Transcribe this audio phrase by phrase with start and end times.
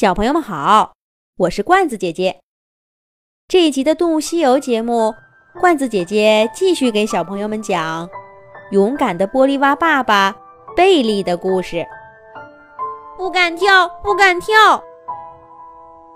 [0.00, 0.92] 小朋友们好，
[1.38, 2.38] 我是罐子姐姐。
[3.48, 5.12] 这一集的《动物西游》节目，
[5.60, 8.08] 罐子姐姐继续给小朋友们讲
[8.70, 10.32] 勇敢的玻璃蛙爸爸
[10.76, 11.84] 贝利的故事。
[13.16, 14.80] 不敢跳，不敢跳！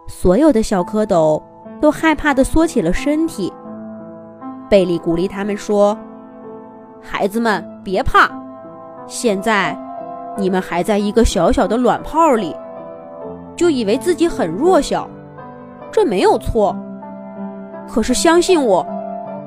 [0.07, 1.43] 所有的小蝌蚪
[1.81, 3.53] 都害怕地缩起了身体。
[4.71, 5.99] 贝利鼓励他们说
[7.03, 8.31] ：“孩子们，别怕，
[9.09, 9.77] 现在
[10.39, 12.55] 你们还在一个小小的卵泡里。”
[13.63, 15.09] 就以为自己很弱小，
[15.93, 16.77] 这没有错。
[17.89, 18.85] 可是相信我，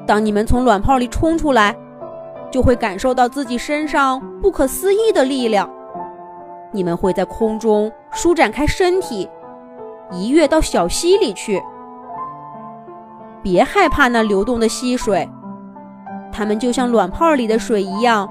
[0.07, 1.75] 当你们从卵泡里冲出来，
[2.49, 5.69] 就会感受到自己身上不可思议的力量。
[6.71, 9.29] 你们会在空中舒展开身体，
[10.09, 11.61] 一跃到小溪里去。
[13.43, 15.29] 别害怕那流动的溪水，
[16.31, 18.29] 它们就像卵泡里的水一样，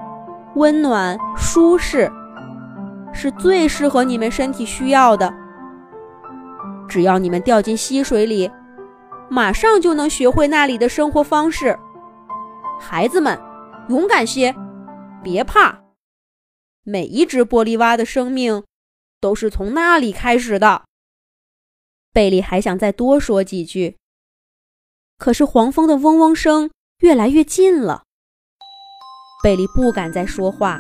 [0.55, 2.11] 温暖舒适，
[3.13, 5.31] 是最适合你们身体需要的。
[6.95, 8.49] 只要你们掉进溪水里，
[9.29, 11.77] 马上就能学会那里的生活方式。
[12.79, 13.37] 孩子们，
[13.89, 14.55] 勇敢些，
[15.21, 15.81] 别怕。
[16.85, 18.63] 每一只玻璃蛙的生命
[19.21, 20.85] 都是从那里开始的。
[22.13, 23.97] 贝利还想再多说几句，
[25.19, 28.05] 可是黄蜂的嗡嗡声越来越近了。
[29.43, 30.79] 贝利不敢再说话，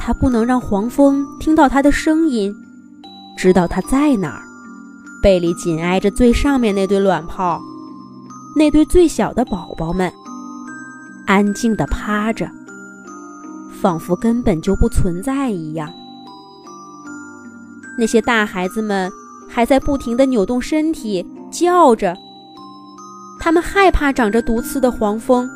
[0.00, 2.52] 他不能让黄蜂听到他的声音，
[3.38, 4.49] 知道他在哪儿。
[5.22, 7.60] 背里紧挨着最上面那堆卵泡，
[8.56, 10.10] 那堆最小的宝宝们，
[11.26, 12.50] 安静地趴着，
[13.82, 15.92] 仿佛根本就不存在一样。
[17.98, 19.12] 那些大孩子们
[19.46, 22.16] 还在不停地扭动身体，叫着。
[23.38, 25.48] 他们害怕长着毒刺的黄蜂，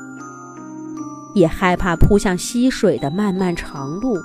[1.34, 4.18] 也害怕扑向溪水的漫漫长路。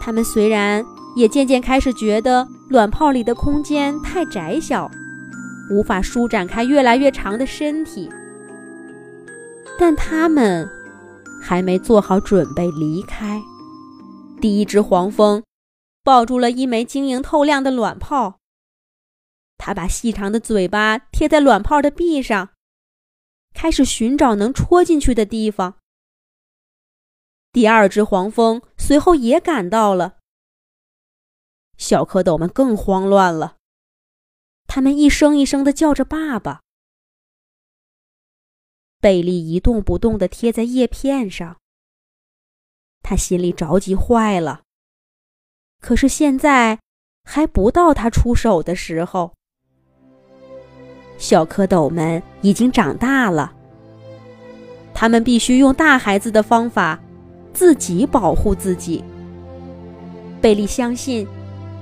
[0.00, 0.84] 他们虽然
[1.16, 2.46] 也渐渐开始觉得。
[2.72, 4.90] 卵泡里的空间太窄小，
[5.70, 8.08] 无法舒展开越来越长的身体。
[9.78, 10.66] 但他们
[11.42, 13.42] 还没做好准备离开。
[14.40, 15.42] 第一只黄蜂
[16.02, 18.38] 抱住了一枚晶莹透亮的卵泡，
[19.58, 22.48] 它把细长的嘴巴贴在卵泡的壁上，
[23.52, 25.74] 开始寻找能戳进去的地方。
[27.52, 30.21] 第二只黄蜂随后也赶到了。
[31.82, 33.56] 小蝌蚪们更慌乱了，
[34.68, 36.60] 他们一声一声地叫着“爸爸”。
[39.02, 41.56] 贝利一动不动地贴在叶片上，
[43.02, 44.62] 他心里着急坏了。
[45.80, 46.78] 可是现在
[47.24, 49.34] 还不到他出手的时候。
[51.18, 53.52] 小蝌蚪们已经长大了，
[54.94, 57.00] 他们必须用大孩子的方法，
[57.52, 59.02] 自己保护自己。
[60.40, 61.26] 贝利相信。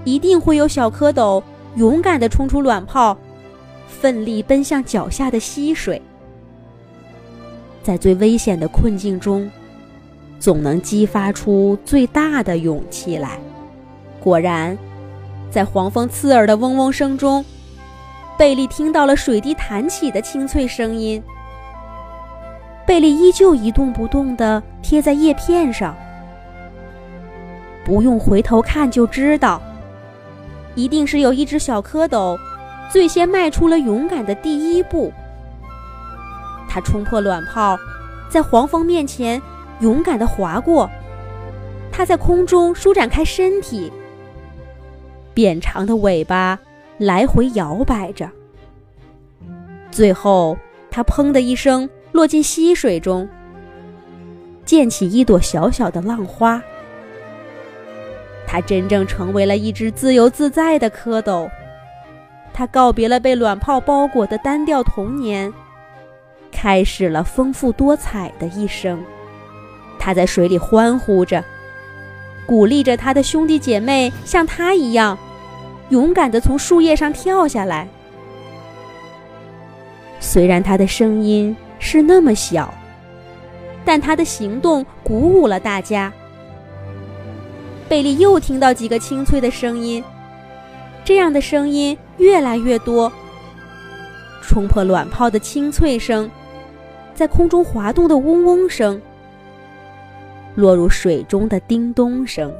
[0.04, 1.42] 一定会有小蝌蚪
[1.76, 3.16] 勇敢地冲出卵泡，
[3.86, 6.00] 奋力奔向脚下的溪水。
[7.82, 9.50] 在最危险的困境中，
[10.38, 13.38] 总能激发出最大的勇气来。
[14.20, 14.76] 果然，
[15.50, 17.44] 在黄蜂刺耳的嗡嗡声中，
[18.38, 21.22] 贝利听到了水滴弹起的清脆声音。
[22.86, 25.96] 贝利依旧一动不动地贴在叶片上，
[27.84, 29.60] 不用回头看就知道。
[30.80, 32.38] 一定是有一只小蝌蚪，
[32.90, 35.12] 最先迈出了勇敢的第一步。
[36.68, 37.78] 它冲破卵泡，
[38.30, 39.40] 在黄蜂面前
[39.80, 40.88] 勇敢地划过。
[41.92, 43.92] 它在空中舒展开身体，
[45.34, 46.58] 扁长的尾巴
[46.96, 48.30] 来回摇摆着。
[49.90, 50.56] 最后，
[50.90, 53.28] 它砰的一声落进溪水中，
[54.64, 56.62] 溅起一朵小小的浪花。
[58.52, 61.48] 它真正成为了一只自由自在的蝌蚪，
[62.52, 65.52] 它告别了被卵泡包裹的单调童年，
[66.50, 69.00] 开始了丰富多彩的一生。
[70.00, 71.44] 它在水里欢呼着，
[72.44, 75.16] 鼓励着它的兄弟姐妹像它一样，
[75.90, 77.86] 勇敢地从树叶上跳下来。
[80.18, 82.74] 虽然它的声音是那么小，
[83.84, 86.12] 但它的行动鼓舞了大家。
[87.90, 90.02] 贝利又听到几个清脆的声音，
[91.04, 93.12] 这样的声音越来越多。
[94.40, 96.30] 冲破卵泡的清脆声，
[97.16, 99.02] 在空中滑动的嗡嗡声，
[100.54, 102.54] 落入水中的叮咚声。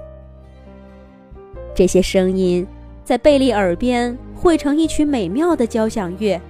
[1.76, 2.66] 这些声音
[3.04, 6.40] 在贝利耳边汇成一曲美妙的交响乐。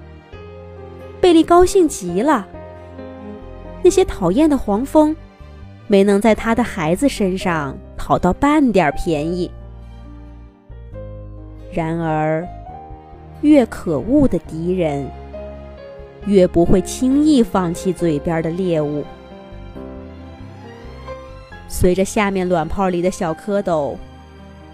[1.20, 2.48] 贝利高兴极了。
[3.82, 5.14] 那些讨厌的黄蜂，
[5.86, 7.76] 没能在他的孩子身上。
[8.10, 9.48] 讨到半点便宜。
[11.72, 12.44] 然而，
[13.40, 15.08] 越可恶的敌人，
[16.26, 19.04] 越不会轻易放弃嘴边的猎物。
[21.68, 23.96] 随着下面卵泡里的小蝌蚪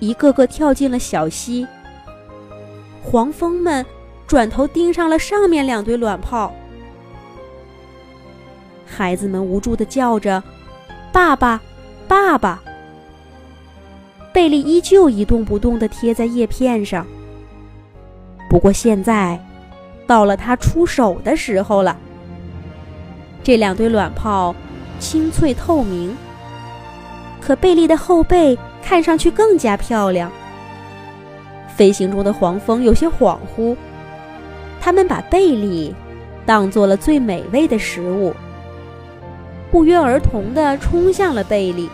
[0.00, 1.66] 一个个跳进了小溪，
[3.02, 3.84] 黄蜂们
[4.26, 6.50] 转头盯上了上面两堆卵泡。
[8.86, 10.42] 孩子们无助的叫着
[11.12, 11.60] ：“爸爸，
[12.08, 12.62] 爸爸！”
[14.36, 17.06] 贝利依旧一动不动地贴在叶片上。
[18.50, 19.42] 不过现在，
[20.06, 21.96] 到了他出手的时候了。
[23.42, 24.54] 这两堆卵泡
[24.98, 26.14] 清脆透明，
[27.40, 30.30] 可贝利的后背看上去更加漂亮。
[31.74, 33.74] 飞行中的黄蜂有些恍惚，
[34.82, 35.94] 他们把贝利
[36.44, 38.34] 当做了最美味的食物，
[39.70, 41.88] 不约而同地冲向了贝利。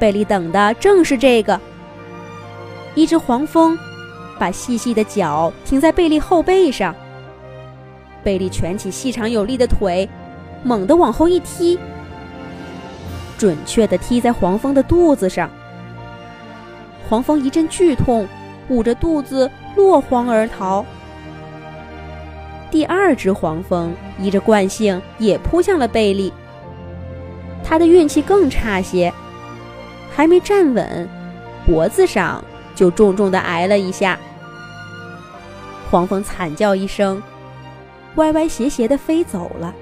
[0.00, 1.60] 贝利等的正是这个。
[2.96, 3.78] 一只黄蜂
[4.38, 6.92] 把细细的脚停在贝利后背上，
[8.24, 10.08] 贝利蜷起细长有力的腿，
[10.64, 11.78] 猛地往后一踢，
[13.38, 15.48] 准确地踢在黄蜂的肚子上。
[17.08, 18.26] 黄蜂一阵剧痛，
[18.68, 20.84] 捂着肚子落荒而逃。
[22.70, 26.32] 第二只黄蜂依着惯性也扑向了贝利，
[27.62, 29.12] 他的运气更差些。
[30.20, 31.08] 还没站稳，
[31.64, 32.44] 脖子上
[32.74, 34.18] 就重重的挨了一下。
[35.90, 37.22] 黄蜂惨叫一声，
[38.16, 39.74] 歪歪斜斜的飞走了。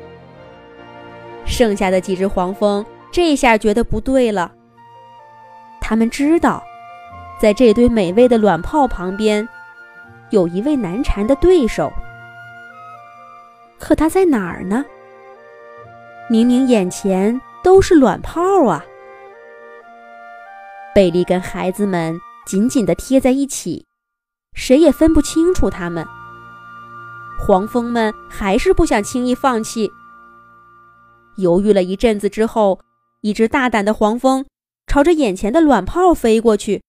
[1.45, 4.53] 剩下的几只黄蜂这下觉得不对了。
[5.81, 6.63] 他们知道，
[7.43, 9.49] 在这堆美味的卵泡旁边，
[10.31, 11.93] 有一位难缠的对手。
[13.77, 14.85] 可他在哪儿呢？
[16.31, 18.85] 明明眼前都是卵泡啊！
[20.99, 23.87] 贝利跟孩子们紧紧地贴在一起，
[24.55, 26.05] 谁也分不清楚他们。
[27.39, 29.89] 黄蜂们还是不想轻易放弃。
[31.37, 32.81] 犹豫了一阵子之后，
[33.21, 34.45] 一只大胆的黄蜂
[34.89, 36.83] 朝着眼前的卵泡飞过去。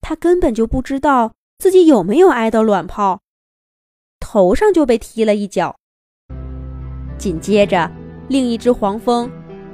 [0.00, 3.20] 它根本就不知道自己有没有挨到卵泡，
[4.20, 5.76] 头上就被踢了一脚。
[7.18, 7.92] 紧接着，
[8.30, 9.30] 另一只黄蜂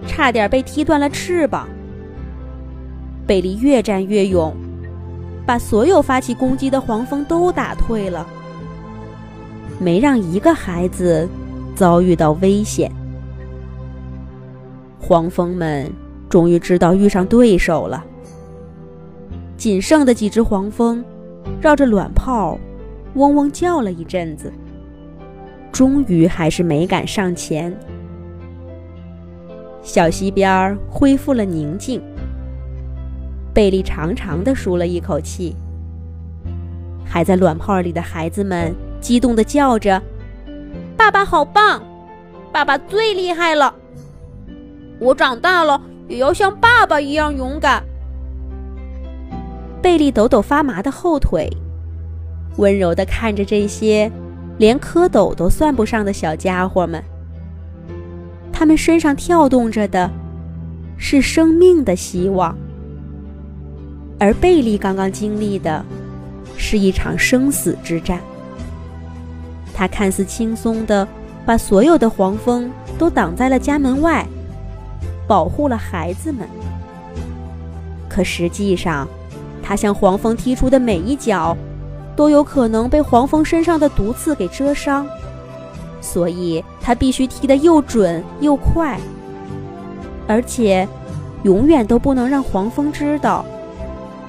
[0.09, 1.69] 差点被踢断了翅膀。
[3.33, 4.55] 贝利越战越勇，
[5.47, 8.27] 把所有发起攻击的黄蜂都打退了，
[9.79, 11.27] 没让一个孩子
[11.75, 12.93] 遭遇到危险。
[15.01, 15.91] 黄蜂们
[16.29, 18.05] 终于知道遇上对手了。
[19.57, 21.03] 仅剩的几只黄蜂
[21.59, 22.59] 绕着卵泡
[23.15, 24.53] 嗡嗡叫了一阵子，
[25.73, 27.75] 终于还是没敢上前。
[29.83, 31.99] 小溪边恢复了宁静。
[33.55, 35.55] 贝利长长的舒了一口气，
[37.05, 40.01] 还在卵泡里的孩子们激动的叫着
[40.97, 41.83] ：“爸爸好棒！
[42.51, 43.75] 爸爸最厉害了！
[44.99, 47.83] 我长大了也要像爸爸一样勇敢。”
[49.83, 51.51] 贝利抖抖发麻的后腿，
[52.57, 54.11] 温柔的看着这些
[54.57, 57.05] 连蝌蚪都算不上的小家伙们，
[58.51, 60.11] 他们身上跳动着的
[60.97, 62.57] 是生命的希望。
[64.23, 65.85] 而贝利刚刚经历的，
[66.57, 68.21] 是一场生死之战。
[69.75, 71.09] 他看似轻松的
[71.45, 74.25] 把所有的黄蜂都挡在了家门外，
[75.27, 76.47] 保护了孩子们。
[78.09, 79.09] 可实际上，
[79.61, 81.57] 他向黄蜂踢出的每一脚，
[82.15, 85.05] 都有可能被黄蜂身上的毒刺给蛰伤，
[86.01, 89.01] 所以他必须踢得又准又快，
[90.29, 90.87] 而且
[91.43, 93.45] 永远都不能让黄蜂知道。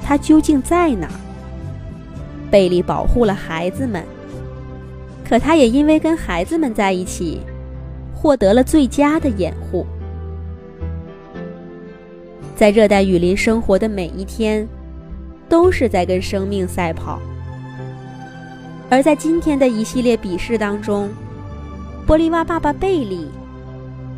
[0.04, 1.10] 他究竟在哪？
[2.52, 4.04] 贝利保护了孩子们，
[5.28, 7.42] 可他也因为跟孩子们在一起，
[8.14, 9.86] 获得了最佳的掩护。
[12.56, 14.68] 在热带雨林生活的每一天，
[15.50, 17.20] 都是在跟生命赛跑。
[18.90, 21.10] 而在今天的一系列比试当中，
[22.06, 23.28] 玻利瓦爸爸贝利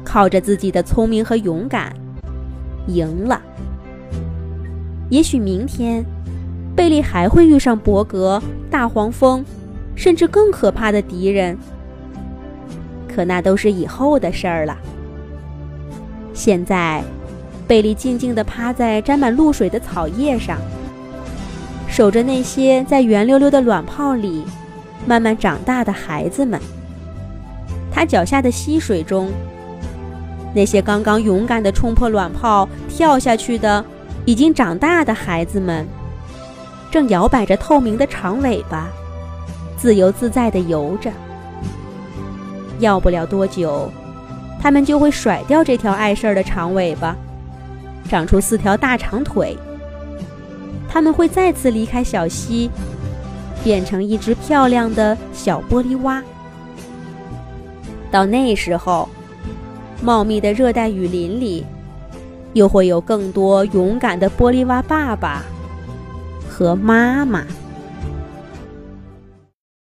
[0.04, 1.96] 靠着自己的聪明和勇敢，
[2.88, 3.42] 赢了。
[5.16, 6.04] 也许明天，
[6.76, 9.46] 贝利还会遇上伯格、大黄蜂，
[9.96, 11.58] 甚至更可怕的敌人。
[13.08, 14.78] 可那都是以后的事儿了。
[16.34, 17.02] 现在，
[17.66, 20.58] 贝利静静地趴在沾满露水的草叶上，
[21.88, 24.44] 守着那些在圆溜溜的卵泡里
[25.08, 26.60] 慢慢长大的孩子们。
[27.90, 29.32] 他脚下的溪水中，
[30.54, 33.86] 那些刚刚勇敢地冲破卵泡跳下去的。
[34.26, 35.86] 已经长大的孩子们，
[36.90, 38.88] 正摇摆着透明的长尾巴，
[39.78, 41.12] 自由自在地游着。
[42.80, 43.92] 要不了多久，
[44.60, 47.16] 它们就会甩掉这条碍事儿的长尾巴，
[48.10, 49.56] 长出四条大长腿。
[50.90, 52.72] 它们会再次离开小溪，
[53.64, 56.24] 变成一只漂亮的小玻璃蛙。
[58.10, 59.08] 到那时候，
[60.02, 61.66] 茂密的热带雨林里，
[62.56, 65.44] 又会有更多勇敢的玻璃蛙爸爸
[66.50, 67.46] 和妈妈。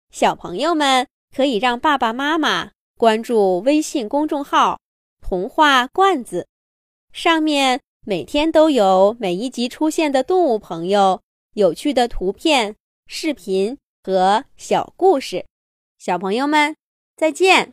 [0.10, 4.80] 小朋友们可以让爸爸妈妈关注微信公众号
[5.22, 6.48] “童话罐子”，
[7.14, 11.22] 上面每天都有每一集出现的动物朋友、
[11.54, 12.76] 有趣的图片、
[13.06, 15.46] 视频和小故事。
[16.00, 16.76] 小朋友们，
[17.16, 17.72] 再见。